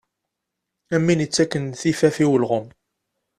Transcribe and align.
Am 0.95 1.03
win 1.07 1.23
yettakken 1.23 1.65
tifaf 1.81 2.17
i 2.23 2.25
ulɣem. 2.35 2.67